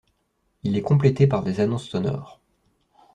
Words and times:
Il 0.63 0.75
est 0.77 0.81
complété 0.81 1.27
par 1.27 1.43
des 1.43 1.59
annonces 1.59 1.87
sonores. 1.87 2.39